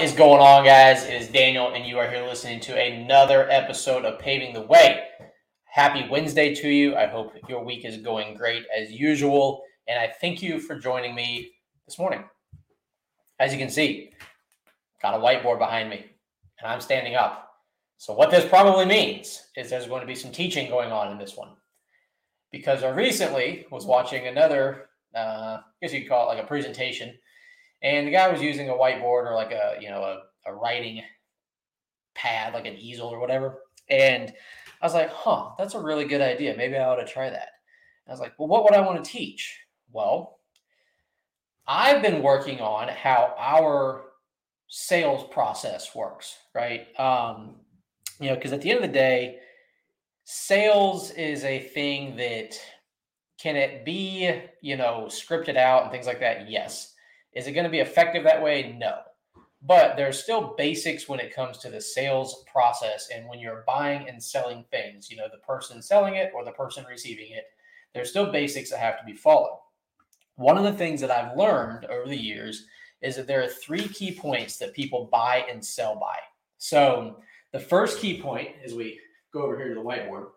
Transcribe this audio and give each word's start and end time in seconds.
Is 0.00 0.12
going 0.12 0.40
on, 0.40 0.64
guys? 0.64 1.04
It 1.04 1.20
is 1.20 1.28
Daniel, 1.28 1.74
and 1.74 1.84
you 1.84 1.98
are 1.98 2.08
here 2.08 2.24
listening 2.24 2.58
to 2.60 2.74
another 2.74 3.46
episode 3.50 4.06
of 4.06 4.18
Paving 4.18 4.54
the 4.54 4.62
Way. 4.62 5.04
Happy 5.64 6.08
Wednesday 6.08 6.54
to 6.54 6.70
you. 6.70 6.96
I 6.96 7.06
hope 7.06 7.34
your 7.50 7.62
week 7.62 7.84
is 7.84 7.98
going 7.98 8.34
great 8.34 8.64
as 8.74 8.90
usual, 8.90 9.62
and 9.88 9.98
I 9.98 10.10
thank 10.18 10.40
you 10.40 10.58
for 10.58 10.78
joining 10.78 11.14
me 11.14 11.52
this 11.86 11.98
morning. 11.98 12.24
As 13.38 13.52
you 13.52 13.58
can 13.58 13.68
see, 13.68 14.12
got 15.02 15.12
a 15.12 15.18
whiteboard 15.18 15.58
behind 15.58 15.90
me, 15.90 16.06
and 16.58 16.72
I'm 16.72 16.80
standing 16.80 17.14
up. 17.14 17.50
So, 17.98 18.14
what 18.14 18.30
this 18.30 18.48
probably 18.48 18.86
means 18.86 19.48
is 19.54 19.68
there's 19.68 19.86
going 19.86 20.00
to 20.00 20.06
be 20.06 20.14
some 20.14 20.32
teaching 20.32 20.70
going 20.70 20.92
on 20.92 21.12
in 21.12 21.18
this 21.18 21.36
one. 21.36 21.50
Because 22.50 22.82
I 22.82 22.88
recently 22.88 23.66
was 23.70 23.84
watching 23.84 24.28
another, 24.28 24.88
uh, 25.14 25.58
I 25.58 25.62
guess 25.82 25.92
you 25.92 26.00
could 26.00 26.08
call 26.08 26.24
it 26.24 26.36
like 26.36 26.42
a 26.42 26.48
presentation 26.48 27.18
and 27.82 28.06
the 28.06 28.10
guy 28.10 28.28
was 28.28 28.42
using 28.42 28.68
a 28.68 28.74
whiteboard 28.74 29.26
or 29.26 29.34
like 29.34 29.52
a 29.52 29.76
you 29.80 29.88
know 29.88 30.02
a, 30.02 30.50
a 30.50 30.54
writing 30.54 31.02
pad 32.14 32.54
like 32.54 32.66
an 32.66 32.76
easel 32.76 33.08
or 33.08 33.18
whatever. 33.18 33.60
And 33.88 34.32
i 34.82 34.86
was 34.86 34.94
like 34.94 35.10
huh 35.10 35.50
that's 35.58 35.74
a 35.74 35.80
really 35.80 36.04
good 36.04 36.20
idea. 36.20 36.56
Maybe 36.56 36.76
i 36.76 36.84
ought 36.84 36.96
to 36.96 37.06
try 37.06 37.30
that. 37.30 37.48
I 38.06 38.10
was 38.10 38.20
like 38.20 38.34
well 38.38 38.48
what 38.48 38.64
would 38.64 38.74
i 38.74 38.80
want 38.80 39.02
to 39.02 39.10
teach? 39.10 39.58
Well 39.92 40.38
i've 41.66 42.02
been 42.02 42.22
working 42.22 42.60
on 42.60 42.88
how 42.88 43.34
our 43.38 44.04
sales 44.68 45.28
process 45.32 45.94
works 45.94 46.36
right? 46.54 46.88
Um 46.98 47.56
you 48.20 48.28
know 48.28 48.34
because 48.34 48.52
at 48.52 48.60
the 48.60 48.70
end 48.70 48.84
of 48.84 48.90
the 48.90 48.98
day 48.98 49.38
sales 50.24 51.10
is 51.12 51.42
a 51.44 51.58
thing 51.58 52.16
that 52.16 52.54
can 53.40 53.56
it 53.56 53.84
be 53.84 54.30
you 54.60 54.76
know 54.76 55.06
scripted 55.08 55.56
out 55.56 55.84
and 55.84 55.90
things 55.90 56.06
like 56.06 56.20
that? 56.20 56.50
Yes 56.50 56.94
is 57.32 57.46
it 57.46 57.52
going 57.52 57.64
to 57.64 57.70
be 57.70 57.80
effective 57.80 58.24
that 58.24 58.42
way? 58.42 58.76
No. 58.78 58.98
But 59.62 59.96
there's 59.96 60.22
still 60.22 60.54
basics 60.56 61.08
when 61.08 61.20
it 61.20 61.34
comes 61.34 61.58
to 61.58 61.70
the 61.70 61.80
sales 61.80 62.44
process. 62.50 63.08
And 63.14 63.28
when 63.28 63.38
you're 63.38 63.64
buying 63.66 64.08
and 64.08 64.22
selling 64.22 64.64
things, 64.70 65.10
you 65.10 65.16
know, 65.16 65.28
the 65.30 65.38
person 65.38 65.82
selling 65.82 66.14
it 66.14 66.32
or 66.34 66.44
the 66.44 66.52
person 66.52 66.84
receiving 66.88 67.32
it, 67.32 67.44
there's 67.94 68.10
still 68.10 68.32
basics 68.32 68.70
that 68.70 68.78
have 68.80 68.98
to 68.98 69.04
be 69.04 69.12
followed. 69.12 69.58
One 70.36 70.56
of 70.56 70.64
the 70.64 70.72
things 70.72 71.00
that 71.02 71.10
I've 71.10 71.36
learned 71.36 71.84
over 71.86 72.08
the 72.08 72.16
years 72.16 72.66
is 73.02 73.16
that 73.16 73.26
there 73.26 73.42
are 73.42 73.48
three 73.48 73.86
key 73.88 74.12
points 74.12 74.56
that 74.58 74.72
people 74.72 75.08
buy 75.12 75.44
and 75.50 75.64
sell 75.64 75.96
by. 75.96 76.16
So 76.58 77.20
the 77.52 77.60
first 77.60 77.98
key 77.98 78.20
point, 78.20 78.48
as 78.64 78.74
we 78.74 78.98
go 79.32 79.42
over 79.42 79.56
here 79.56 79.68
to 79.68 79.74
the 79.74 79.80
whiteboard, 79.80 80.28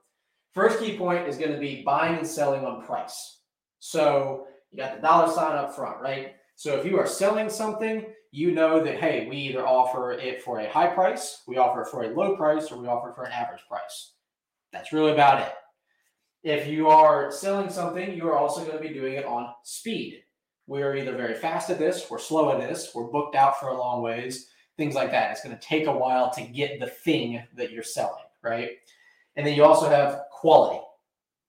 first 0.54 0.80
key 0.80 0.98
point 0.98 1.28
is 1.28 1.38
going 1.38 1.52
to 1.52 1.60
be 1.60 1.84
buying 1.84 2.18
and 2.18 2.28
selling 2.28 2.66
on 2.66 2.86
price. 2.86 3.40
So 3.80 4.48
you 4.72 4.78
got 4.78 4.96
the 4.96 5.02
dollar 5.02 5.32
sign 5.32 5.56
up 5.56 5.76
front, 5.76 6.02
right? 6.02 6.36
So 6.56 6.78
if 6.78 6.86
you 6.86 6.98
are 7.00 7.08
selling 7.08 7.50
something, 7.50 8.06
you 8.32 8.52
know 8.52 8.84
that, 8.84 9.00
hey, 9.00 9.28
we 9.30 9.38
either 9.38 9.68
offer 9.68 10.14
it 10.14 10.42
for 10.42 10.60
a 10.60 10.70
high 10.70 10.88
price, 10.88 11.44
we 11.48 11.58
offer 11.58 11.82
it 11.82 11.88
for 11.88 12.04
a 12.04 12.14
low 12.14 12.36
price, 12.36 12.72
or 12.72 12.78
we 12.78 12.88
offer 12.88 13.10
it 13.10 13.16
for 13.16 13.26
an 13.26 13.32
average 13.32 13.64
price. 13.68 14.14
That's 14.72 14.94
really 14.94 15.12
about 15.12 15.42
it. 15.42 15.54
If 16.44 16.68
you 16.68 16.88
are 16.90 17.32
selling 17.32 17.70
something, 17.70 18.16
you 18.16 18.28
are 18.28 18.38
also 18.38 18.66
going 18.66 18.78
to 18.78 18.88
be 18.88 18.94
doing 18.94 19.14
it 19.14 19.26
on 19.26 19.54
speed. 19.64 20.24
We 20.68 20.82
are 20.82 20.96
either 20.96 21.16
very 21.16 21.36
fast 21.36 21.70
at 21.70 21.80
this, 21.80 22.10
we're 22.10 22.20
slow 22.20 22.52
at 22.52 22.60
this, 22.60 22.92
we're 22.96 23.12
booked 23.12 23.36
out 23.36 23.60
for 23.60 23.68
a 23.68 23.78
long 23.78 24.02
ways, 24.02 24.50
things 24.78 24.96
like 24.96 25.12
that. 25.12 25.32
It's 25.32 25.44
going 25.44 25.56
to 25.56 25.62
take 25.62 25.88
a 25.88 25.92
while 25.92 26.32
to 26.32 26.42
get 26.42 26.80
the 26.80 26.88
thing 26.88 27.44
that 27.56 27.72
you're 27.72 27.84
selling, 27.84 28.24
right? 28.42 28.72
And 29.36 29.46
then 29.46 29.56
you 29.56 29.64
also 29.64 29.90
have 29.90 30.22
quality. 30.32 30.82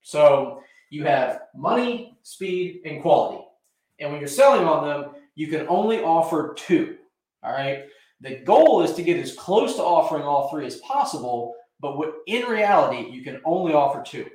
So 0.03 0.61
you 0.91 1.05
have 1.05 1.43
money, 1.55 2.19
speed, 2.23 2.83
and 2.85 3.01
quality. 3.03 3.45
And 4.01 4.11
when 4.11 4.21
you're 4.21 4.29
selling 4.29 4.67
on 4.67 4.87
them, 4.87 5.13
you 5.35 5.49
can 5.49 5.67
only 5.69 6.01
offer 6.03 6.55
two. 6.57 6.97
All 7.43 7.53
right. 7.53 7.85
The 8.21 8.37
goal 8.37 8.83
is 8.83 8.95
to 8.95 9.03
get 9.03 9.19
as 9.19 9.35
close 9.35 9.77
to 9.77 9.83
offering 9.83 10.23
all 10.23 10.51
three 10.51 10.67
as 10.67 10.77
possible, 10.77 11.55
but 11.81 11.97
in 12.27 12.47
reality, 12.47 13.11
you 13.11 13.23
can 13.23 13.41
only 13.45 13.75
offer 13.75 14.03
two. 14.03 14.27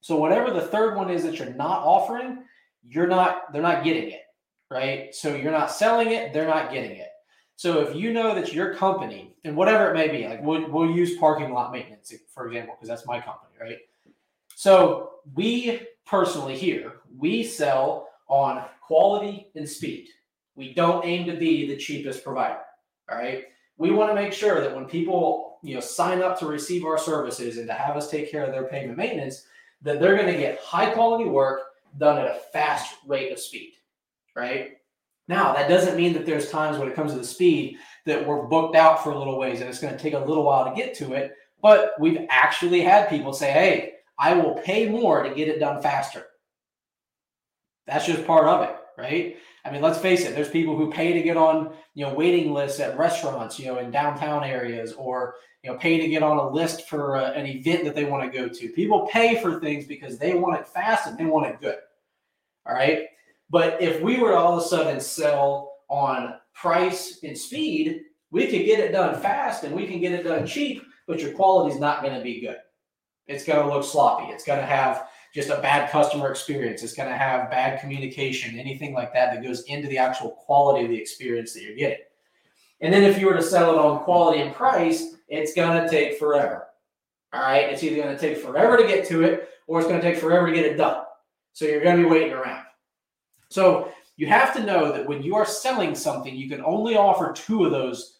So 0.00 0.16
whatever 0.16 0.50
the 0.50 0.60
third 0.66 0.96
one 0.96 1.10
is 1.10 1.22
that 1.22 1.38
you're 1.38 1.54
not 1.54 1.82
offering, 1.82 2.44
you're 2.86 3.06
not 3.06 3.52
they're 3.52 3.62
not 3.62 3.84
getting 3.84 4.10
it, 4.10 4.22
right? 4.70 5.14
So 5.14 5.34
you're 5.34 5.52
not 5.52 5.70
selling 5.70 6.10
it, 6.10 6.32
they're 6.32 6.46
not 6.46 6.72
getting 6.72 6.96
it. 6.96 7.08
So 7.56 7.80
if 7.80 7.94
you 7.94 8.12
know 8.12 8.34
that 8.34 8.52
your 8.52 8.74
company 8.74 9.36
and 9.44 9.56
whatever 9.56 9.90
it 9.90 9.94
may 9.94 10.08
be, 10.08 10.26
like 10.26 10.42
we'll, 10.42 10.68
we'll 10.70 10.90
use 10.90 11.16
parking 11.16 11.52
lot 11.52 11.72
maintenance 11.72 12.12
for 12.34 12.48
example, 12.48 12.74
because 12.74 12.88
that's 12.88 13.06
my 13.06 13.20
company, 13.20 13.54
right? 13.60 13.78
So 14.56 15.10
we 15.34 15.80
personally 16.04 16.56
here 16.58 16.94
we 17.16 17.44
sell 17.44 18.08
on 18.28 18.64
quality 18.80 19.50
and 19.54 19.68
speed. 19.68 20.08
We 20.56 20.74
don't 20.74 21.04
aim 21.04 21.26
to 21.26 21.36
be 21.36 21.66
the 21.66 21.76
cheapest 21.76 22.24
provider. 22.24 22.60
All 23.10 23.18
right. 23.18 23.44
We 23.76 23.90
want 23.90 24.10
to 24.10 24.14
make 24.14 24.32
sure 24.32 24.60
that 24.60 24.74
when 24.74 24.86
people, 24.86 25.58
you 25.62 25.74
know, 25.74 25.80
sign 25.80 26.22
up 26.22 26.38
to 26.38 26.46
receive 26.46 26.84
our 26.84 26.98
services 26.98 27.58
and 27.58 27.66
to 27.66 27.74
have 27.74 27.96
us 27.96 28.10
take 28.10 28.30
care 28.30 28.44
of 28.44 28.52
their 28.52 28.64
pavement 28.64 28.98
maintenance, 28.98 29.46
that 29.82 30.00
they're 30.00 30.16
going 30.16 30.32
to 30.32 30.38
get 30.38 30.60
high 30.60 30.90
quality 30.90 31.24
work 31.24 31.60
done 31.98 32.18
at 32.18 32.26
a 32.26 32.40
fast 32.52 32.96
rate 33.06 33.32
of 33.32 33.38
speed. 33.38 33.72
Right. 34.36 34.78
Now, 35.26 35.54
that 35.54 35.68
doesn't 35.68 35.96
mean 35.96 36.12
that 36.12 36.26
there's 36.26 36.50
times 36.50 36.78
when 36.78 36.88
it 36.88 36.94
comes 36.94 37.12
to 37.12 37.18
the 37.18 37.24
speed 37.24 37.78
that 38.04 38.26
we're 38.26 38.46
booked 38.46 38.76
out 38.76 39.02
for 39.02 39.10
a 39.10 39.18
little 39.18 39.38
ways 39.38 39.60
and 39.60 39.68
it's 39.68 39.80
going 39.80 39.96
to 39.96 40.02
take 40.02 40.14
a 40.14 40.18
little 40.18 40.44
while 40.44 40.68
to 40.68 40.76
get 40.76 40.94
to 40.96 41.14
it. 41.14 41.32
But 41.62 41.94
we've 41.98 42.26
actually 42.28 42.82
had 42.82 43.08
people 43.08 43.32
say, 43.32 43.50
hey, 43.50 43.92
I 44.18 44.34
will 44.34 44.54
pay 44.54 44.88
more 44.88 45.22
to 45.22 45.34
get 45.34 45.48
it 45.48 45.60
done 45.60 45.82
faster. 45.82 46.26
That's 47.86 48.06
just 48.06 48.26
part 48.26 48.46
of 48.46 48.62
it, 48.62 48.76
right? 48.96 49.36
I 49.64 49.70
mean, 49.70 49.82
let's 49.82 49.98
face 49.98 50.24
it. 50.24 50.34
There's 50.34 50.50
people 50.50 50.76
who 50.76 50.90
pay 50.90 51.12
to 51.12 51.22
get 51.22 51.36
on, 51.36 51.74
you 51.94 52.04
know, 52.04 52.12
waiting 52.12 52.52
lists 52.52 52.80
at 52.80 52.98
restaurants, 52.98 53.58
you 53.58 53.66
know, 53.66 53.78
in 53.78 53.90
downtown 53.90 54.44
areas, 54.44 54.92
or 54.92 55.36
you 55.62 55.70
know, 55.70 55.78
pay 55.78 55.98
to 55.98 56.08
get 56.08 56.22
on 56.22 56.36
a 56.36 56.50
list 56.50 56.88
for 56.88 57.16
uh, 57.16 57.32
an 57.32 57.46
event 57.46 57.84
that 57.84 57.94
they 57.94 58.04
want 58.04 58.30
to 58.30 58.38
go 58.38 58.48
to. 58.48 58.68
People 58.70 59.08
pay 59.10 59.40
for 59.40 59.60
things 59.60 59.86
because 59.86 60.18
they 60.18 60.34
want 60.34 60.60
it 60.60 60.68
fast 60.68 61.06
and 61.06 61.16
they 61.16 61.24
want 61.24 61.46
it 61.46 61.60
good. 61.60 61.78
All 62.66 62.74
right. 62.74 63.06
But 63.48 63.80
if 63.80 64.02
we 64.02 64.18
were 64.18 64.32
to 64.32 64.36
all 64.36 64.58
of 64.58 64.62
a 64.62 64.66
sudden 64.66 65.00
sell 65.00 65.72
on 65.88 66.34
price 66.52 67.20
and 67.22 67.36
speed, 67.36 68.02
we 68.30 68.46
could 68.46 68.66
get 68.66 68.80
it 68.80 68.92
done 68.92 69.18
fast 69.20 69.64
and 69.64 69.74
we 69.74 69.86
can 69.86 70.00
get 70.00 70.12
it 70.12 70.24
done 70.24 70.46
cheap, 70.46 70.82
but 71.06 71.20
your 71.20 71.32
quality 71.32 71.74
is 71.74 71.80
not 71.80 72.02
going 72.02 72.14
to 72.14 72.22
be 72.22 72.40
good. 72.40 72.58
It's 73.26 73.44
going 73.44 73.66
to 73.66 73.72
look 73.72 73.84
sloppy. 73.84 74.30
It's 74.32 74.44
going 74.44 74.60
to 74.60 74.66
have 74.66 75.08
just 75.34 75.50
a 75.50 75.60
bad 75.60 75.90
customer 75.90 76.30
experience. 76.30 76.84
It's 76.84 76.94
going 76.94 77.08
to 77.08 77.16
have 77.16 77.50
bad 77.50 77.80
communication, 77.80 78.58
anything 78.58 78.94
like 78.94 79.12
that 79.14 79.34
that 79.34 79.42
goes 79.42 79.62
into 79.64 79.88
the 79.88 79.98
actual 79.98 80.30
quality 80.30 80.84
of 80.84 80.90
the 80.90 80.96
experience 80.96 81.52
that 81.54 81.62
you're 81.64 81.74
getting. 81.74 82.04
And 82.80 82.94
then 82.94 83.02
if 83.02 83.18
you 83.18 83.26
were 83.26 83.34
to 83.34 83.42
sell 83.42 83.72
it 83.72 83.78
on 83.78 84.04
quality 84.04 84.40
and 84.40 84.54
price, 84.54 85.16
it's 85.28 85.52
going 85.52 85.82
to 85.82 85.90
take 85.90 86.18
forever. 86.18 86.68
All 87.32 87.40
right. 87.40 87.68
It's 87.68 87.82
either 87.82 88.00
going 88.00 88.14
to 88.14 88.20
take 88.20 88.38
forever 88.38 88.76
to 88.76 88.86
get 88.86 89.08
to 89.08 89.24
it 89.24 89.48
or 89.66 89.80
it's 89.80 89.88
going 89.88 90.00
to 90.00 90.06
take 90.06 90.20
forever 90.20 90.46
to 90.46 90.52
get 90.52 90.66
it 90.66 90.76
done. 90.76 91.02
So 91.52 91.64
you're 91.64 91.82
going 91.82 91.96
to 91.96 92.02
be 92.04 92.08
waiting 92.08 92.32
around. 92.32 92.66
So 93.48 93.92
you 94.16 94.28
have 94.28 94.54
to 94.54 94.62
know 94.62 94.92
that 94.92 95.06
when 95.06 95.22
you 95.22 95.34
are 95.34 95.46
selling 95.46 95.96
something, 95.96 96.34
you 96.34 96.48
can 96.48 96.62
only 96.62 96.96
offer 96.96 97.32
two 97.32 97.64
of 97.64 97.72
those 97.72 98.18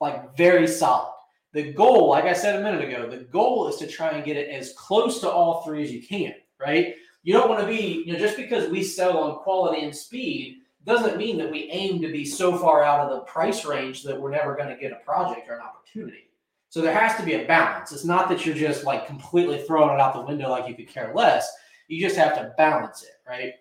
like 0.00 0.36
very 0.36 0.66
solid. 0.66 1.11
The 1.52 1.72
goal, 1.72 2.08
like 2.08 2.24
I 2.24 2.32
said 2.32 2.58
a 2.58 2.62
minute 2.62 2.88
ago, 2.88 3.08
the 3.08 3.24
goal 3.24 3.68
is 3.68 3.76
to 3.76 3.86
try 3.86 4.10
and 4.10 4.24
get 4.24 4.36
it 4.36 4.48
as 4.48 4.72
close 4.72 5.20
to 5.20 5.30
all 5.30 5.62
three 5.62 5.82
as 5.82 5.92
you 5.92 6.02
can 6.02 6.34
right? 6.64 6.94
You 7.22 7.32
don't 7.32 7.48
want 7.48 7.60
to 7.60 7.66
be, 7.66 8.02
you 8.06 8.12
know, 8.12 8.18
just 8.18 8.36
because 8.36 8.68
we 8.68 8.82
sell 8.82 9.18
on 9.18 9.38
quality 9.42 9.84
and 9.84 9.94
speed 9.94 10.58
doesn't 10.84 11.16
mean 11.16 11.38
that 11.38 11.50
we 11.50 11.70
aim 11.70 12.00
to 12.02 12.10
be 12.10 12.24
so 12.24 12.56
far 12.56 12.82
out 12.82 13.00
of 13.00 13.10
the 13.10 13.20
price 13.20 13.64
range 13.64 14.02
that 14.02 14.20
we're 14.20 14.30
never 14.30 14.56
going 14.56 14.68
to 14.68 14.76
get 14.76 14.92
a 14.92 15.04
project 15.04 15.48
or 15.48 15.54
an 15.54 15.60
opportunity. 15.60 16.30
So 16.70 16.80
there 16.80 16.94
has 16.94 17.16
to 17.18 17.24
be 17.24 17.34
a 17.34 17.46
balance. 17.46 17.92
It's 17.92 18.04
not 18.04 18.28
that 18.28 18.44
you're 18.44 18.54
just 18.54 18.84
like 18.84 19.06
completely 19.06 19.62
throwing 19.62 19.94
it 19.94 20.00
out 20.00 20.14
the 20.14 20.22
window 20.22 20.50
like 20.50 20.66
you 20.66 20.74
could 20.74 20.88
care 20.88 21.12
less. 21.14 21.48
You 21.86 22.00
just 22.00 22.16
have 22.16 22.34
to 22.36 22.54
balance 22.56 23.02
it, 23.02 23.28
right? 23.28 23.54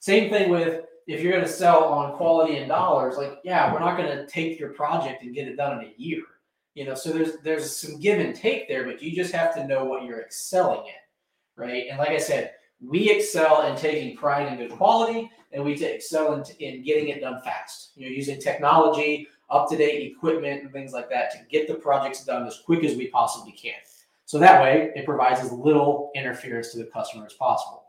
Same 0.00 0.30
thing 0.30 0.50
with 0.50 0.84
if 1.06 1.22
you're 1.22 1.32
going 1.32 1.44
to 1.44 1.50
sell 1.50 1.84
on 1.84 2.16
quality 2.16 2.56
and 2.56 2.68
dollars, 2.68 3.16
like 3.16 3.38
yeah, 3.44 3.72
we're 3.72 3.78
not 3.78 3.96
going 3.96 4.10
to 4.14 4.26
take 4.26 4.58
your 4.58 4.70
project 4.70 5.22
and 5.22 5.34
get 5.34 5.46
it 5.46 5.56
done 5.56 5.78
in 5.78 5.86
a 5.86 5.94
year. 5.96 6.22
You 6.76 6.84
know, 6.84 6.94
so 6.94 7.10
there's 7.10 7.38
there's 7.42 7.74
some 7.74 7.98
give 7.98 8.20
and 8.20 8.36
take 8.36 8.68
there, 8.68 8.84
but 8.84 9.02
you 9.02 9.16
just 9.16 9.34
have 9.34 9.52
to 9.56 9.66
know 9.66 9.84
what 9.84 10.04
you're 10.04 10.20
excelling 10.20 10.86
in 10.86 10.94
right? 11.56 11.86
And 11.88 11.98
like 11.98 12.10
I 12.10 12.18
said, 12.18 12.52
we 12.80 13.10
excel 13.10 13.66
in 13.66 13.76
taking 13.76 14.16
pride 14.16 14.52
in 14.52 14.58
good 14.58 14.76
quality, 14.76 15.30
and 15.52 15.64
we 15.64 15.72
excel 15.82 16.34
in, 16.34 16.44
in 16.60 16.84
getting 16.84 17.08
it 17.08 17.20
done 17.20 17.40
fast. 17.42 17.92
You 17.96 18.06
know, 18.06 18.14
using 18.14 18.38
technology, 18.38 19.28
up 19.48 19.68
to 19.70 19.76
date 19.76 20.12
equipment, 20.12 20.62
and 20.62 20.72
things 20.72 20.92
like 20.92 21.08
that 21.10 21.30
to 21.32 21.38
get 21.50 21.66
the 21.66 21.74
projects 21.74 22.24
done 22.24 22.46
as 22.46 22.60
quick 22.64 22.84
as 22.84 22.96
we 22.96 23.08
possibly 23.08 23.52
can. 23.52 23.74
So 24.26 24.38
that 24.38 24.60
way, 24.60 24.92
it 24.94 25.06
provides 25.06 25.40
as 25.40 25.52
little 25.52 26.10
interference 26.14 26.72
to 26.72 26.78
the 26.78 26.90
customer 26.92 27.24
as 27.26 27.32
possible. 27.32 27.84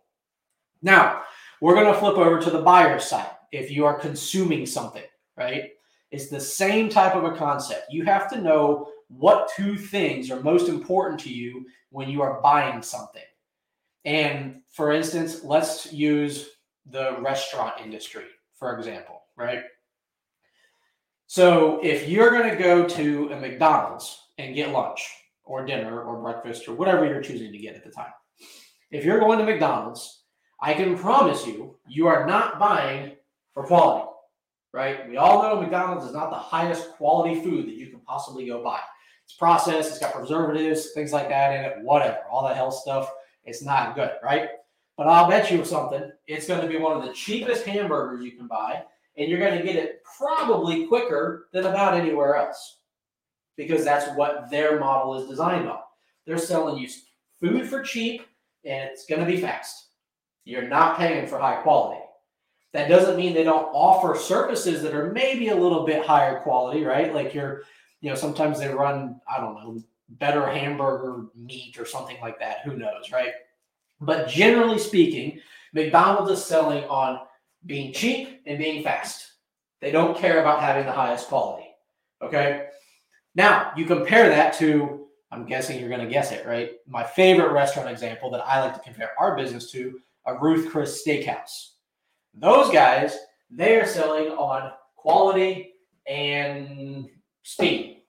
Now, 0.82 1.24
we're 1.60 1.74
going 1.74 1.92
to 1.92 2.00
flip 2.00 2.18
over 2.18 2.40
to 2.40 2.50
the 2.50 2.62
buyer 2.62 3.00
side. 3.00 3.32
If 3.52 3.72
you 3.72 3.86
are 3.86 4.00
consuming 4.00 4.66
something, 4.66 5.04
right? 5.36 5.72
It's 6.12 6.30
the 6.30 6.40
same 6.40 6.90
type 6.90 7.16
of 7.16 7.26
a 7.26 7.36
concept. 7.36 7.92
You 7.92 8.06
have 8.06 8.30
to 8.32 8.42
know 8.42 8.92
what 9.10 9.52
two 9.56 9.78
things 9.78 10.32
are 10.32 10.42
most 10.42 10.70
important 10.70 11.20
to 11.22 11.34
you 11.34 11.66
when 11.90 12.10
you 12.10 12.22
are 12.22 12.42
buying 12.42 12.82
something. 12.82 13.24
And 14.06 14.62
for 14.70 14.92
instance, 14.92 15.44
let's 15.44 15.92
use 15.92 16.50
the 16.90 17.18
restaurant 17.20 17.76
industry, 17.84 18.26
for 18.56 18.78
example, 18.78 19.24
right? 19.36 19.64
So 21.28 21.82
if 21.84 22.08
you're 22.08 22.32
going 22.32 22.50
to 22.50 22.56
go 22.56 22.88
to 22.88 23.32
a 23.34 23.40
McDonald's 23.40 24.18
and 24.38 24.56
get 24.56 24.72
lunch 24.72 25.10
or 25.44 25.66
dinner 25.66 26.02
or 26.02 26.22
breakfast 26.22 26.70
or 26.70 26.74
whatever 26.74 27.06
you're 27.06 27.22
choosing 27.22 27.52
to 27.52 27.58
get 27.58 27.76
at 27.76 27.84
the 27.84 27.92
time, 27.92 28.14
if 28.92 29.04
you're 29.04 29.20
going 29.20 29.40
to 29.40 29.46
McDonald's, 29.46 30.24
I 30.62 30.74
can 30.74 30.98
promise 30.98 31.46
you, 31.46 31.76
you 31.86 32.08
are 32.08 32.26
not 32.26 32.60
buying 32.60 33.12
for 33.54 33.64
quality, 33.66 34.07
right? 34.74 35.08
We 35.10 35.18
all 35.18 35.42
know 35.42 35.62
McDonald's 35.62 36.06
is 36.06 36.14
not 36.14 36.30
the 36.30 36.36
highest 36.36 36.92
quality 36.92 37.42
food 37.42 37.68
that 37.68 37.76
you 37.76 37.88
can 37.88 38.00
possibly 38.02 38.46
go 38.48 38.64
buy. 38.64 38.80
It's 39.26 39.34
processed, 39.34 39.90
it's 39.90 40.00
got 40.00 40.14
preservatives, 40.14 40.92
things 40.92 41.12
like 41.12 41.30
that 41.30 41.54
in 41.54 41.66
it, 41.66 41.84
whatever, 41.84 42.20
all 42.32 42.48
that 42.48 42.56
health 42.56 42.76
stuff. 42.76 43.12
It's 43.44 43.62
not 43.62 43.96
good, 43.96 44.12
right? 44.24 44.50
But 44.98 45.08
I'll 45.08 45.30
bet 45.30 45.52
you 45.52 45.64
something. 45.64 46.12
It's 46.28 46.48
going 46.48 46.62
to 46.62 46.68
be 46.68 46.78
one 46.78 46.98
of 46.98 47.04
the 47.04 47.14
cheapest 47.14 47.66
hamburgers 47.66 48.24
you 48.24 48.32
can 48.32 48.48
buy, 48.48 48.84
and 49.18 49.30
you're 49.30 49.40
going 49.40 49.58
to 49.58 49.64
get 49.64 49.76
it 49.76 50.02
probably 50.18 50.88
quicker 50.88 51.48
than 51.54 51.66
about 51.66 51.94
anywhere 51.94 52.36
else 52.36 52.80
because 53.58 53.84
that's 53.84 54.16
what 54.16 54.50
their 54.50 54.80
model 54.80 55.22
is 55.22 55.30
designed 55.30 55.68
on. 55.68 55.80
They're 56.26 56.38
selling 56.38 56.78
you 56.78 56.88
food 57.40 57.68
for 57.68 57.82
cheap, 57.82 58.22
and 58.64 58.90
it's 58.90 59.06
going 59.06 59.22
to 59.22 59.28
be 59.28 59.42
fast. 59.42 59.88
You're 60.46 60.68
not 60.68 60.98
paying 60.98 61.28
for 61.28 61.40
high 61.40 61.62
quality. 61.62 62.02
That 62.74 62.90
doesn't 62.90 63.18
mean 63.18 63.34
they 63.34 63.44
don't 63.44 63.70
offer 63.74 64.18
services 64.20 64.82
that 64.84 64.94
are 64.94 65.12
maybe 65.12 65.48
a 65.50 65.56
little 65.56 65.86
bit 65.86 66.06
higher 66.06 66.40
quality, 66.42 66.84
right? 66.84 67.14
Like 67.14 67.34
you're, 67.34 67.64
you 68.02 68.10
know, 68.10 68.16
sometimes 68.16 68.60
they 68.60 68.68
run, 68.68 69.20
I 69.28 69.40
don't 69.40 69.56
know, 69.56 69.82
better 70.10 70.46
hamburger 70.46 71.26
meat 71.36 71.80
or 71.80 71.86
something 71.86 72.18
like 72.22 72.40
that. 72.40 72.62
Who 72.66 72.76
knows, 72.78 73.12
right? 73.12 73.32
But 74.00 74.28
generally 74.28 74.80
speaking, 74.80 75.40
McDonald's 75.74 76.32
is 76.32 76.44
selling 76.44 76.84
on 76.86 77.20
being 77.66 77.94
cheap 77.94 78.42
and 78.46 78.58
being 78.58 78.84
fast. 78.84 79.32
They 79.82 79.92
don't 79.92 80.18
care 80.18 80.40
about 80.40 80.62
having 80.62 80.86
the 80.86 80.92
highest 80.92 81.28
quality. 81.28 81.68
Okay. 82.22 82.68
Now 83.36 83.72
you 83.76 83.86
compare 83.86 84.30
that 84.30 84.54
to, 84.56 85.08
I'm 85.32 85.46
guessing 85.46 85.80
you're 85.80 85.90
going 85.90 86.06
to 86.06 86.12
guess 86.12 86.32
it, 86.32 86.46
right? 86.46 86.72
My 86.88 87.04
favorite 87.04 87.52
restaurant 87.52 87.90
example 87.90 88.30
that 88.32 88.46
I 88.46 88.62
like 88.62 88.74
to 88.74 88.80
compare 88.80 89.12
our 89.20 89.36
business 89.36 89.72
to 89.72 90.00
a 90.26 90.38
Ruth 90.38 90.70
Chris 90.70 91.04
Steakhouse. 91.06 91.72
Those 92.40 92.72
guys, 92.72 93.18
they 93.50 93.80
are 93.80 93.86
selling 93.86 94.30
on 94.30 94.72
quality 94.96 95.74
and 96.08 97.10
speed 97.44 98.04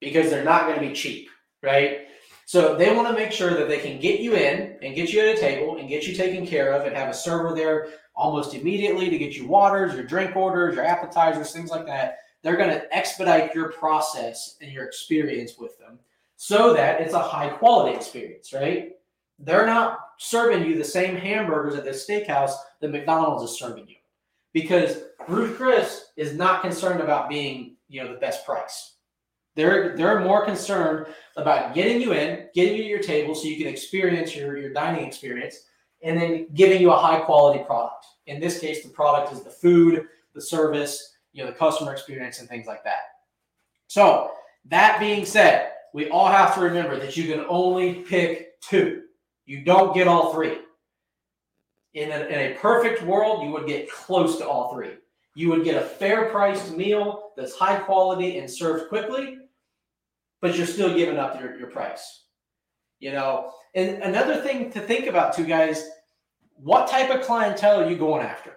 because 0.00 0.30
they're 0.30 0.44
not 0.44 0.66
going 0.66 0.80
to 0.80 0.88
be 0.88 0.94
cheap, 0.94 1.28
right? 1.62 2.08
So 2.44 2.74
they 2.74 2.94
want 2.94 3.08
to 3.08 3.14
make 3.14 3.32
sure 3.32 3.54
that 3.54 3.68
they 3.68 3.78
can 3.78 4.00
get 4.00 4.20
you 4.20 4.34
in 4.34 4.76
and 4.82 4.94
get 4.94 5.12
you 5.12 5.20
at 5.20 5.36
a 5.36 5.40
table 5.40 5.76
and 5.76 5.88
get 5.88 6.06
you 6.06 6.14
taken 6.14 6.46
care 6.46 6.72
of 6.72 6.86
and 6.86 6.96
have 6.96 7.08
a 7.08 7.14
server 7.14 7.54
there 7.54 7.88
almost 8.14 8.54
immediately 8.54 9.08
to 9.08 9.16
get 9.18 9.36
you 9.36 9.46
waters, 9.46 9.94
your 9.94 10.04
drink 10.04 10.36
orders, 10.36 10.74
your 10.74 10.84
appetizers, 10.84 11.52
things 11.52 11.70
like 11.70 11.86
that. 11.86 12.18
They're 12.42 12.56
going 12.56 12.70
to 12.70 12.94
expedite 12.94 13.54
your 13.54 13.70
process 13.70 14.56
and 14.60 14.72
your 14.72 14.84
experience 14.84 15.56
with 15.56 15.78
them 15.78 15.98
so 16.36 16.74
that 16.74 17.00
it's 17.00 17.14
a 17.14 17.18
high 17.18 17.48
quality 17.50 17.96
experience, 17.96 18.52
right? 18.52 18.92
They're 19.42 19.66
not 19.66 19.98
serving 20.18 20.64
you 20.64 20.78
the 20.78 20.84
same 20.84 21.16
hamburgers 21.16 21.74
at 21.74 21.84
the 21.84 21.90
steakhouse 21.90 22.52
that 22.80 22.90
McDonald's 22.90 23.50
is 23.50 23.58
serving 23.58 23.88
you 23.88 23.96
because 24.52 24.98
Ruth 25.28 25.56
Chris 25.56 26.06
is 26.16 26.34
not 26.34 26.62
concerned 26.62 27.00
about 27.00 27.28
being, 27.28 27.76
you 27.88 28.02
know, 28.02 28.12
the 28.12 28.20
best 28.20 28.46
price. 28.46 28.94
They're 29.54 29.96
they're 29.96 30.20
more 30.20 30.46
concerned 30.46 31.06
about 31.36 31.74
getting 31.74 32.00
you 32.00 32.12
in, 32.12 32.48
getting 32.54 32.76
you 32.76 32.84
to 32.84 32.88
your 32.88 33.00
table 33.00 33.34
so 33.34 33.48
you 33.48 33.58
can 33.58 33.66
experience 33.66 34.34
your, 34.34 34.56
your 34.56 34.72
dining 34.72 35.06
experience, 35.06 35.66
and 36.02 36.18
then 36.18 36.46
giving 36.54 36.80
you 36.80 36.90
a 36.92 36.96
high 36.96 37.20
quality 37.20 37.62
product. 37.64 38.06
In 38.26 38.40
this 38.40 38.60
case, 38.60 38.82
the 38.82 38.88
product 38.88 39.32
is 39.32 39.42
the 39.42 39.50
food, 39.50 40.06
the 40.34 40.40
service, 40.40 41.16
you 41.32 41.44
know, 41.44 41.50
the 41.50 41.56
customer 41.56 41.92
experience, 41.92 42.38
and 42.40 42.48
things 42.48 42.66
like 42.66 42.82
that. 42.84 43.00
So 43.88 44.30
that 44.66 45.00
being 45.00 45.26
said, 45.26 45.72
we 45.92 46.08
all 46.08 46.28
have 46.28 46.54
to 46.54 46.60
remember 46.60 46.98
that 46.98 47.16
you 47.16 47.30
can 47.30 47.44
only 47.48 47.96
pick 47.96 48.60
two. 48.62 49.02
You 49.52 49.60
don't 49.60 49.94
get 49.94 50.08
all 50.08 50.32
three. 50.32 50.60
In 51.92 52.10
a, 52.10 52.20
in 52.20 52.52
a 52.52 52.54
perfect 52.54 53.02
world, 53.02 53.44
you 53.44 53.50
would 53.50 53.66
get 53.66 53.92
close 53.92 54.38
to 54.38 54.48
all 54.48 54.72
three. 54.72 54.92
You 55.34 55.50
would 55.50 55.62
get 55.62 55.76
a 55.76 55.86
fair 55.86 56.30
priced 56.30 56.74
meal 56.74 57.32
that's 57.36 57.54
high 57.54 57.76
quality 57.76 58.38
and 58.38 58.50
served 58.50 58.88
quickly, 58.88 59.36
but 60.40 60.56
you're 60.56 60.66
still 60.66 60.96
giving 60.96 61.18
up 61.18 61.38
your, 61.38 61.54
your 61.58 61.68
price. 61.68 62.24
You 62.98 63.12
know, 63.12 63.52
and 63.74 64.02
another 64.02 64.36
thing 64.36 64.72
to 64.72 64.80
think 64.80 65.06
about 65.06 65.36
too, 65.36 65.44
guys, 65.44 65.86
what 66.54 66.88
type 66.88 67.10
of 67.10 67.20
clientele 67.20 67.82
are 67.82 67.90
you 67.90 67.98
going 67.98 68.24
after? 68.24 68.56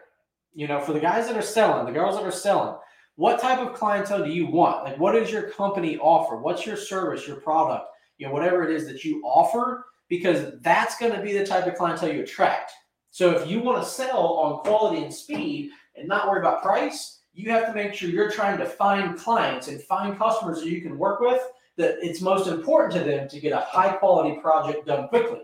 You 0.54 0.70
know, 0.70 0.80
for 0.80 0.94
the 0.94 1.02
guys 1.02 1.28
that 1.28 1.36
are 1.36 1.42
selling, 1.42 1.86
the 1.86 1.92
girls 1.92 2.16
that 2.16 2.26
are 2.26 2.32
selling, 2.32 2.78
what 3.18 3.42
type 3.42 3.60
of 3.60 3.74
clientele 3.74 4.24
do 4.24 4.32
you 4.32 4.48
want? 4.48 4.86
Like, 4.86 4.98
what 4.98 5.12
does 5.12 5.30
your 5.30 5.50
company 5.50 5.98
offer? 5.98 6.38
What's 6.38 6.66
your 6.66 6.78
service, 6.78 7.28
your 7.28 7.42
product, 7.42 7.86
you 8.18 8.28
know, 8.28 8.32
whatever 8.32 8.64
it 8.64 8.74
is 8.74 8.88
that 8.88 9.04
you 9.04 9.22
offer? 9.26 9.84
Because 10.10 10.60
that's 10.62 10.98
going 10.98 11.14
to 11.14 11.22
be 11.22 11.34
the 11.34 11.46
type 11.46 11.66
of 11.66 11.76
clientele 11.76 12.14
you 12.14 12.22
attract. 12.22 12.72
So 13.12 13.32
if 13.32 13.48
you 13.50 13.62
want 13.62 13.84
to 13.84 13.90
sell 13.90 14.34
on 14.36 14.60
quality 14.60 15.04
and 15.04 15.14
speed 15.14 15.72
and 15.96 16.08
not 16.08 16.28
worry 16.28 16.40
about 16.40 16.62
price, 16.62 17.22
you 17.34 17.50
have 17.52 17.68
to 17.68 17.74
make 17.74 17.94
sure 17.94 18.10
you're 18.10 18.32
trying 18.32 18.58
to 18.58 18.66
find 18.66 19.18
clients 19.18 19.68
and 19.68 19.82
find 19.82 20.18
customers 20.18 20.62
that 20.62 20.70
you 20.70 20.82
can 20.82 20.98
work 20.98 21.20
with 21.20 21.42
that 21.78 21.98
it's 22.02 22.22
most 22.22 22.48
important 22.48 22.94
to 22.94 23.00
them 23.00 23.28
to 23.28 23.40
get 23.40 23.52
a 23.52 23.60
high 23.60 23.92
quality 23.94 24.40
project 24.40 24.86
done 24.86 25.08
quickly. 25.10 25.42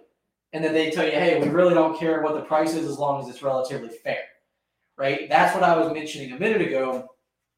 And 0.54 0.63
then 0.63 0.74
they 0.74 0.92
tell 0.92 1.06
you, 1.06 1.12
hey, 1.12 1.42
we 1.42 1.50
really 1.50 1.74
don't 1.74 1.98
care 1.98 2.22
what 2.22 2.36
the 2.36 2.42
price 2.42 2.74
is 2.74 2.88
as 2.90 2.98
long 2.98 3.22
as 3.22 3.30
it's 3.30 3.44
relatively 3.44 3.90
fair. 3.90 4.24
Right? 4.98 5.30
That's 5.30 5.54
what 5.54 5.63
I 5.63 5.78
was 5.78 5.94
mentioning 5.94 6.31
a 6.31 6.40
minute 6.40 6.62
ago 6.62 7.08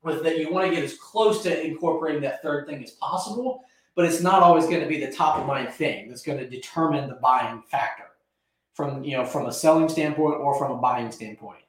was 0.01 0.21
that 0.21 0.37
you 0.37 0.51
want 0.51 0.67
to 0.67 0.75
get 0.75 0.83
as 0.83 0.97
close 0.97 1.41
to 1.43 1.65
incorporating 1.65 2.21
that 2.21 2.41
third 2.41 2.67
thing 2.67 2.83
as 2.83 2.91
possible, 2.91 3.61
but 3.95 4.05
it's 4.05 4.21
not 4.21 4.41
always 4.41 4.65
going 4.65 4.81
to 4.81 4.87
be 4.87 5.03
the 5.03 5.11
top 5.11 5.37
of 5.37 5.45
mind 5.45 5.73
thing 5.73 6.09
that's 6.09 6.23
going 6.23 6.37
to 6.37 6.49
determine 6.49 7.07
the 7.07 7.15
buying 7.15 7.61
factor 7.69 8.05
from 8.73 9.03
you 9.03 9.15
know 9.15 9.25
from 9.25 9.45
a 9.45 9.51
selling 9.51 9.87
standpoint 9.87 10.35
or 10.35 10.57
from 10.57 10.71
a 10.71 10.77
buying 10.77 11.11
standpoint. 11.11 11.61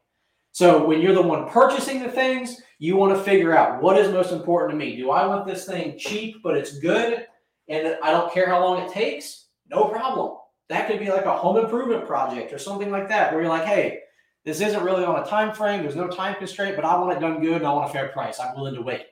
So 0.53 0.87
when 0.87 1.01
you're 1.01 1.15
the 1.15 1.23
one 1.23 1.49
purchasing 1.49 2.03
the 2.03 2.09
things, 2.09 2.63
you 2.79 2.97
want 2.97 3.17
to 3.17 3.23
figure 3.23 3.57
out 3.57 3.83
what 3.83 3.99
is 3.99 4.13
most 4.13 4.33
important 4.33 4.73
to 4.73 4.77
me. 4.77 4.97
Do 4.97 5.11
I 5.11 5.27
want 5.27 5.47
this 5.47 5.67
thing 5.67 5.99
cheap 5.99 6.43
but 6.43 6.57
it's 6.57 6.79
good 6.79 7.27
and 7.69 7.97
I 8.03 8.11
don't 8.11 8.33
care 8.33 8.47
how 8.47 8.63
long 8.63 8.83
it 8.83 8.93
takes? 8.93 9.47
No 9.71 9.87
problem. 9.87 10.39
That 10.69 10.87
could 10.87 11.01
be 11.01 11.11
like 11.11 11.25
a 11.25 11.37
home 11.37 11.57
improvement 11.57 12.07
project 12.07 12.53
or 12.53 12.59
something 12.59 12.91
like 12.91 13.09
that 13.09 13.33
where 13.33 13.43
you're 13.43 13.51
like, 13.51 13.67
hey, 13.67 14.01
this 14.45 14.61
isn't 14.61 14.85
really 14.85 15.05
on 15.05 15.23
a 15.23 15.27
time 15.27 15.55
frame. 15.55 15.83
There's 15.83 15.97
no 15.97 16.09
time 16.09 16.37
constraint, 16.37 16.77
but 16.77 16.85
I 16.85 16.99
want 16.99 17.17
it 17.17 17.21
done 17.21 17.43
good 17.43 17.57
and 17.57 17.67
I 17.67 17.73
want 17.73 17.91
a 17.91 17.93
fair 17.93 18.09
price. 18.09 18.39
I'm 18.39 18.55
willing 18.55 18.75
to 18.75 18.83
wait. 18.83 19.07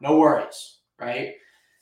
No 0.00 0.16
worries, 0.16 0.78
right? 0.98 1.34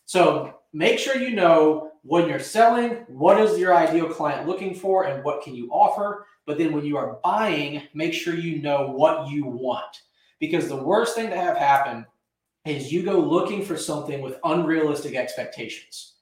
So 0.09 0.55
make 0.73 0.99
sure 0.99 1.19
you 1.19 1.37
know 1.37 1.91
when 2.03 2.31
you're 2.31 2.41
selling, 2.41 3.05
what 3.09 3.39
is 3.39 3.59
your 3.59 3.77
ideal 3.77 4.09
client 4.09 4.49
looking 4.49 4.75
for 4.75 5.05
and 5.05 5.23
what 5.23 5.43
can 5.43 5.55
you 5.55 5.69
offer? 5.71 6.27
But 6.47 6.57
then 6.57 6.73
when 6.73 6.87
you 6.87 6.97
are 6.97 7.19
buying, 7.23 7.83
make 7.93 8.15
sure 8.15 8.35
you 8.35 8.63
know 8.63 8.87
what 8.87 9.29
you 9.29 9.45
want. 9.45 10.01
Because 10.41 10.67
the 10.67 10.83
worst 10.83 11.15
thing 11.15 11.29
to 11.29 11.37
have 11.37 11.59
happen 11.59 12.07
is 12.65 12.91
you 12.91 13.03
go 13.03 13.21
looking 13.21 13.63
for 13.63 13.77
something 13.77 14.23
with 14.23 14.41
unrealistic 14.45 15.15
expectations. 15.15 16.15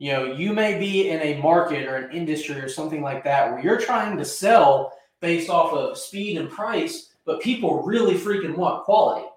You 0.00 0.14
know, 0.14 0.32
you 0.32 0.52
may 0.52 0.76
be 0.76 1.10
in 1.10 1.20
a 1.20 1.40
market 1.40 1.86
or 1.86 1.94
an 1.94 2.10
industry 2.10 2.56
or 2.56 2.68
something 2.68 3.02
like 3.02 3.22
that 3.22 3.52
where 3.52 3.62
you're 3.62 3.80
trying 3.80 4.16
to 4.16 4.24
sell 4.24 4.92
based 5.20 5.48
off 5.48 5.72
of 5.72 5.96
speed 5.96 6.38
and 6.38 6.50
price, 6.50 7.10
but 7.24 7.40
people 7.40 7.84
really 7.84 8.16
freaking 8.16 8.56
want 8.56 8.82
quality. 8.82 9.28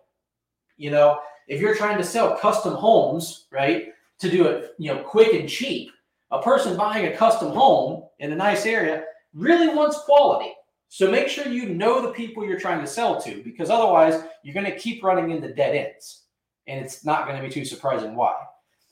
You 0.77 0.89
know, 0.89 1.19
if 1.51 1.59
you're 1.59 1.75
trying 1.75 1.97
to 1.97 2.03
sell 2.03 2.37
custom 2.37 2.73
homes, 2.73 3.47
right, 3.51 3.89
to 4.19 4.31
do 4.31 4.47
it, 4.47 4.73
you 4.77 4.89
know, 4.89 5.03
quick 5.03 5.33
and 5.33 5.49
cheap, 5.49 5.91
a 6.31 6.41
person 6.41 6.77
buying 6.77 7.07
a 7.07 7.17
custom 7.17 7.51
home 7.51 8.03
in 8.19 8.31
a 8.31 8.35
nice 8.35 8.65
area 8.65 9.03
really 9.33 9.67
wants 9.67 9.99
quality. 10.05 10.53
So 10.87 11.11
make 11.11 11.27
sure 11.27 11.45
you 11.47 11.67
know 11.67 12.01
the 12.01 12.13
people 12.13 12.45
you're 12.45 12.57
trying 12.57 12.79
to 12.79 12.87
sell 12.87 13.19
to 13.23 13.43
because 13.43 13.69
otherwise 13.69 14.23
you're 14.43 14.53
going 14.53 14.71
to 14.71 14.79
keep 14.79 15.03
running 15.03 15.31
into 15.31 15.53
dead 15.53 15.75
ends 15.75 16.21
and 16.67 16.79
it's 16.79 17.03
not 17.03 17.27
going 17.27 17.35
to 17.35 17.45
be 17.45 17.53
too 17.53 17.65
surprising 17.65 18.15
why. 18.15 18.35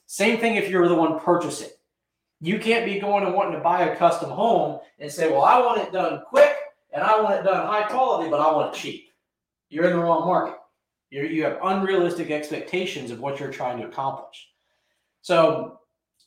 Same 0.04 0.38
thing 0.38 0.56
if 0.56 0.68
you're 0.68 0.88
the 0.88 0.94
one 0.94 1.18
purchasing. 1.18 1.70
You 2.42 2.58
can't 2.58 2.84
be 2.84 3.00
going 3.00 3.24
and 3.24 3.32
wanting 3.32 3.54
to 3.54 3.60
buy 3.60 3.84
a 3.84 3.96
custom 3.96 4.28
home 4.28 4.80
and 4.98 5.10
say, 5.10 5.30
well, 5.30 5.44
I 5.44 5.58
want 5.60 5.80
it 5.80 5.92
done 5.94 6.24
quick 6.28 6.54
and 6.92 7.02
I 7.02 7.22
want 7.22 7.40
it 7.40 7.42
done 7.42 7.66
high 7.66 7.88
quality, 7.88 8.28
but 8.28 8.40
I 8.40 8.52
want 8.52 8.74
it 8.74 8.78
cheap. 8.78 9.08
You're 9.70 9.86
in 9.86 9.96
the 9.96 10.02
wrong 10.02 10.26
market. 10.26 10.59
You 11.10 11.22
you 11.24 11.44
have 11.44 11.58
unrealistic 11.62 12.30
expectations 12.30 13.10
of 13.10 13.20
what 13.20 13.38
you're 13.38 13.52
trying 13.52 13.78
to 13.80 13.86
accomplish. 13.86 14.48
So 15.22 15.80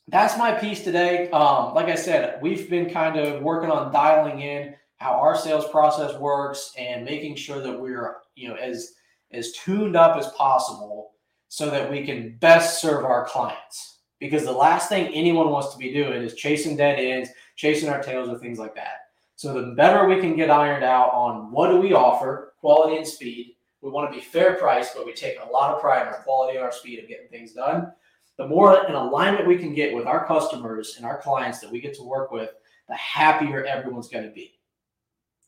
that's 0.09 0.37
my 0.37 0.51
piece 0.51 0.83
today. 0.83 1.29
Um, 1.31 1.73
like 1.73 1.87
I 1.87 1.95
said, 1.95 2.41
we've 2.41 2.69
been 2.69 2.89
kind 2.89 3.17
of 3.17 3.41
working 3.41 3.71
on 3.71 3.91
dialing 3.91 4.41
in 4.41 4.75
how 4.97 5.13
our 5.13 5.35
sales 5.35 5.67
process 5.69 6.17
works 6.17 6.71
and 6.77 7.03
making 7.03 7.35
sure 7.35 7.61
that 7.61 7.79
we're 7.79 8.17
you 8.35 8.47
know 8.47 8.55
as 8.55 8.93
as 9.31 9.51
tuned 9.53 9.95
up 9.95 10.17
as 10.17 10.27
possible 10.29 11.11
so 11.49 11.69
that 11.69 11.89
we 11.91 12.05
can 12.05 12.37
best 12.39 12.81
serve 12.81 13.03
our 13.05 13.25
clients 13.25 13.99
because 14.19 14.45
the 14.45 14.51
last 14.51 14.89
thing 14.89 15.13
anyone 15.13 15.49
wants 15.49 15.73
to 15.73 15.77
be 15.77 15.93
doing 15.93 16.23
is 16.23 16.35
chasing 16.35 16.77
dead 16.77 16.99
ends 16.99 17.29
chasing 17.55 17.89
our 17.89 18.01
tails 18.01 18.29
or 18.29 18.39
things 18.39 18.59
like 18.59 18.73
that 18.73 19.07
so 19.35 19.53
the 19.53 19.73
better 19.73 20.07
we 20.07 20.21
can 20.21 20.35
get 20.35 20.49
ironed 20.49 20.85
out 20.85 21.11
on 21.11 21.51
what 21.51 21.69
do 21.69 21.77
we 21.77 21.93
offer 21.93 22.53
quality 22.59 22.95
and 22.95 23.05
speed 23.05 23.55
We 23.83 23.91
want 23.91 24.09
to 24.09 24.17
be 24.17 24.23
fair 24.23 24.55
price, 24.55 24.91
but 24.95 25.05
we 25.05 25.13
take 25.13 25.37
a 25.43 25.51
lot 25.51 25.75
of 25.75 25.81
pride 25.81 26.03
in 26.03 26.07
our 26.07 26.23
quality 26.23 26.55
and 26.55 26.63
our 26.63 26.71
speed 26.71 26.99
of 26.99 27.09
getting 27.09 27.27
things 27.27 27.51
done. 27.51 27.91
The 28.37 28.47
more 28.47 28.87
in 28.87 28.95
alignment 28.95 29.45
we 29.45 29.57
can 29.57 29.73
get 29.73 29.93
with 29.93 30.07
our 30.07 30.25
customers 30.25 30.95
and 30.95 31.05
our 31.05 31.21
clients 31.21 31.59
that 31.59 31.69
we 31.69 31.81
get 31.81 31.93
to 31.95 32.03
work 32.03 32.31
with, 32.31 32.49
the 32.87 32.95
happier 32.95 33.65
everyone's 33.65 34.07
going 34.07 34.23
to 34.23 34.31
be. 34.31 34.57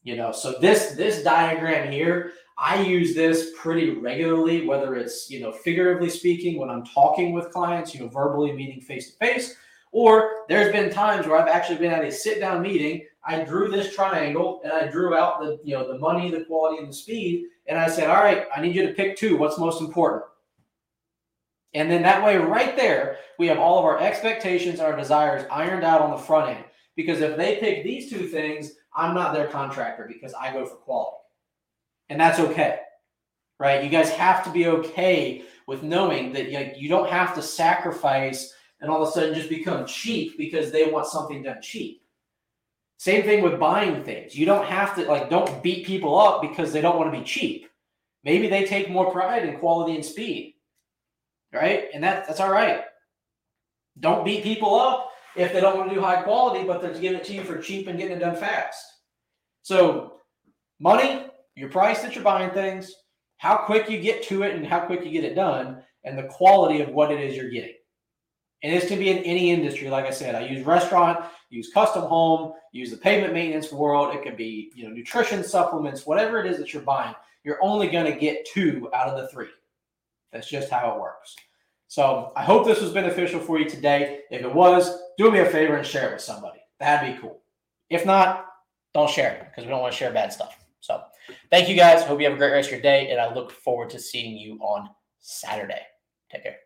You 0.04 0.18
know, 0.18 0.34
so 0.34 0.56
this 0.60 0.92
this 0.92 1.24
diagram 1.24 1.92
here, 1.92 2.34
I 2.58 2.82
use 2.82 3.16
this 3.16 3.52
pretty 3.58 3.92
regularly, 3.92 4.68
whether 4.68 4.96
it's 4.96 5.30
you 5.30 5.40
know 5.40 5.52
figuratively 5.52 6.10
speaking 6.10 6.60
when 6.60 6.70
I'm 6.70 6.86
talking 6.86 7.32
with 7.32 7.52
clients, 7.52 7.96
you 7.96 8.02
know, 8.02 8.10
verbally 8.10 8.52
meeting 8.52 8.82
face 8.82 9.12
to 9.12 9.18
face, 9.18 9.56
or 9.96 10.44
there's 10.50 10.74
been 10.74 10.92
times 10.92 11.26
where 11.26 11.38
I've 11.40 11.48
actually 11.48 11.78
been 11.78 11.94
at 11.94 12.04
a 12.04 12.12
sit 12.12 12.42
down 12.42 12.62
meeting. 12.62 13.06
I 13.24 13.46
drew 13.46 13.70
this 13.70 13.96
triangle 13.96 14.60
and 14.66 14.74
I 14.74 14.88
drew 14.88 15.16
out 15.16 15.40
the 15.40 15.58
you 15.64 15.74
know 15.74 15.88
the 15.88 15.98
money, 15.98 16.30
the 16.30 16.44
quality, 16.44 16.80
and 16.80 16.90
the 16.90 16.94
speed, 16.94 17.46
and 17.68 17.80
I 17.80 17.88
said, 17.88 18.10
all 18.10 18.22
right, 18.22 18.46
I 18.54 18.60
need 18.60 18.76
you 18.76 18.86
to 18.86 18.94
pick 18.94 19.16
two. 19.16 19.38
What's 19.38 19.58
most 19.58 19.80
important? 19.80 20.24
And 21.74 21.90
then 21.90 22.04
that 22.04 22.26
way, 22.26 22.36
right 22.36 22.76
there, 22.76 23.20
we 23.40 23.48
have 23.48 23.58
all 23.58 23.80
of 23.80 23.86
our 23.86 23.98
expectations, 24.02 24.82
our 24.82 24.98
desires 24.98 25.48
ironed 25.50 25.86
out 25.86 26.02
on 26.02 26.12
the 26.12 26.18
front 26.18 26.58
end. 26.58 26.66
Because 26.98 27.22
if 27.22 27.38
they 27.38 27.56
pick 27.62 27.86
these 27.86 28.10
two 28.10 28.28
things, 28.28 28.74
I'm 28.94 29.16
not 29.16 29.34
their 29.34 29.48
contractor 29.48 30.10
because 30.12 30.34
I 30.34 30.52
go 30.52 30.66
for 30.66 30.76
quality. 30.76 31.18
And 32.10 32.20
that's 32.20 32.40
okay. 32.40 32.80
Right? 33.60 33.82
You 33.82 33.90
guys 33.90 34.10
have 34.10 34.44
to 34.44 34.50
be 34.50 34.68
okay 34.68 35.44
with 35.68 35.84
knowing 35.84 36.34
that 36.34 36.52
you, 36.52 36.72
you 36.76 36.90
don't 36.90 37.10
have 37.10 37.34
to 37.36 37.42
sacrifice 37.42 38.55
and 38.86 38.94
all 38.94 39.02
of 39.02 39.10
a 39.10 39.12
sudden 39.12 39.34
just 39.34 39.50
become 39.50 39.84
cheap 39.88 40.38
because 40.38 40.72
they 40.72 40.86
want 40.86 41.08
something 41.08 41.42
done 41.42 41.60
cheap. 41.60 42.04
Same 42.98 43.24
thing 43.24 43.42
with 43.42 43.60
buying 43.60 44.04
things. 44.04 44.36
You 44.36 44.46
don't 44.46 44.68
have 44.68 44.96
to 44.96 45.06
like 45.06 45.28
don't 45.28 45.64
beat 45.64 45.88
people 45.88 46.20
up 46.20 46.44
because 46.44 46.72
they 46.72 46.82
don't 46.82 46.98
want 46.98 47.12
to 47.12 47.20
be 47.20 47.26
cheap. 47.26 47.68
Maybe 48.24 48.48
they 48.48 48.64
take 48.64 48.92
more 48.92 49.12
pride 49.12 49.44
in 49.44 49.58
quality 49.58 49.96
and 49.96 50.06
speed. 50.06 50.54
Right? 51.52 51.86
And 51.96 52.04
that 52.04 52.28
that's 52.28 52.40
all 52.40 52.52
right. 52.52 52.84
Don't 54.00 54.24
beat 54.24 54.44
people 54.44 54.76
up 54.76 55.10
if 55.36 55.52
they 55.52 55.62
don't 55.62 55.78
want 55.78 55.90
to 55.90 55.96
do 55.96 56.02
high 56.02 56.22
quality, 56.22 56.64
but 56.64 56.80
they're 56.80 56.94
giving 56.94 57.18
it 57.18 57.24
to 57.24 57.34
you 57.34 57.44
for 57.44 57.58
cheap 57.58 57.88
and 57.88 57.98
getting 57.98 58.18
it 58.18 58.20
done 58.20 58.36
fast. 58.36 58.86
So, 59.64 60.18
money, 60.80 61.26
your 61.56 61.70
price 61.70 62.04
that 62.04 62.14
you're 62.14 62.24
buying 62.24 62.52
things, 62.52 62.94
how 63.38 63.58
quick 63.58 63.90
you 63.90 64.00
get 64.00 64.22
to 64.24 64.44
it 64.44 64.56
and 64.56 64.68
how 64.68 64.82
quick 64.82 65.04
you 65.04 65.12
get 65.12 65.24
it 65.24 65.34
done, 65.34 65.82
and 66.04 66.18
the 66.18 66.28
quality 66.28 66.82
of 66.82 66.90
what 66.90 67.12
it 67.12 67.20
is 67.20 67.36
you're 67.36 67.50
getting. 67.50 67.74
And 68.66 68.74
this 68.74 68.88
can 68.88 68.98
be 68.98 69.12
in 69.12 69.20
any 69.20 69.52
industry. 69.52 69.92
Like 69.92 70.06
I 70.06 70.10
said, 70.10 70.34
I 70.34 70.48
use 70.48 70.66
restaurant, 70.66 71.24
use 71.52 71.70
custom 71.72 72.02
home, 72.02 72.54
use 72.72 72.90
the 72.90 72.98
pavement 72.98 73.32
maintenance 73.32 73.72
world. 73.72 74.16
It 74.16 74.24
could 74.24 74.36
be, 74.36 74.72
you 74.74 74.86
know, 74.86 74.90
nutrition 74.90 75.44
supplements, 75.44 76.08
whatever 76.08 76.44
it 76.44 76.52
is 76.52 76.58
that 76.58 76.74
you're 76.74 76.82
buying. 76.82 77.14
You're 77.44 77.64
only 77.64 77.88
going 77.88 78.12
to 78.12 78.20
get 78.20 78.44
two 78.52 78.90
out 78.92 79.08
of 79.08 79.22
the 79.22 79.28
three. 79.28 79.50
That's 80.34 80.50
just 80.50 80.72
how 80.72 80.96
it 80.96 81.00
works. 81.00 81.36
So 81.90 82.32
I 82.36 82.44
hope 82.44 82.66
this 82.66 82.82
was 82.82 82.92
beneficial 82.92 83.40
for 83.40 83.60
you 83.60 83.70
today. 83.70 84.22
If 84.32 84.42
it 84.42 84.52
was, 84.52 84.98
do 85.20 85.30
me 85.30 85.42
a 85.42 85.46
favor 85.46 85.76
and 85.76 85.86
share 85.86 86.10
it 86.10 86.14
with 86.14 86.22
somebody. 86.22 86.58
That'd 86.80 87.14
be 87.14 87.22
cool. 87.22 87.42
If 87.92 88.04
not, 88.04 88.48
don't 88.96 89.12
share 89.12 89.34
it 89.34 89.46
because 89.52 89.66
we 89.66 89.70
don't 89.70 89.82
want 89.82 89.94
to 89.94 89.98
share 90.00 90.12
bad 90.12 90.34
stuff. 90.34 90.58
So 90.80 91.04
thank 91.52 91.70
you 91.70 91.76
guys. 91.76 92.04
Hope 92.04 92.20
you 92.20 92.26
have 92.26 92.34
a 92.34 92.40
great 92.40 92.52
rest 92.52 92.70
of 92.70 92.72
your 92.72 92.82
day, 92.82 93.12
and 93.12 93.22
I 93.22 93.32
look 93.32 93.52
forward 93.52 93.92
to 93.92 94.00
seeing 94.00 94.36
you 94.36 94.58
on 94.60 94.90
Saturday. 95.20 95.82
Take 96.32 96.42
care. 96.42 96.65